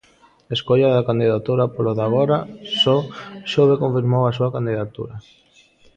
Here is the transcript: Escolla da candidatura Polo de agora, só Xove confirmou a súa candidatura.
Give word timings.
Escolla 0.55 0.87
da 0.95 1.07
candidatura 1.09 1.71
Polo 1.75 1.91
de 1.97 2.03
agora, 2.07 2.37
só 2.81 2.97
Xove 3.51 3.81
confirmou 3.83 4.23
a 4.25 4.35
súa 4.37 4.53
candidatura. 4.55 5.15